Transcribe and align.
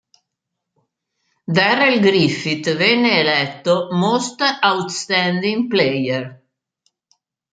Darrell 1.45 1.99
Griffith 1.99 2.75
venne 2.75 3.19
eletto 3.19 3.89
Most 3.91 4.41
Outstanding 4.63 5.67
Player. 5.67 6.43